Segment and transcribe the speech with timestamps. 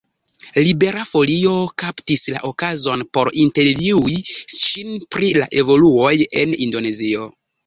[0.67, 1.51] Libera Folio
[1.83, 4.17] kaptis la okazon por intervjui
[4.57, 7.31] ŝin pri la evoluoj en Indonezio.